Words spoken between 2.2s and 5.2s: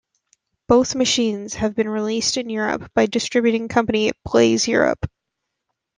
in Europe by distributing company Blaze Europe.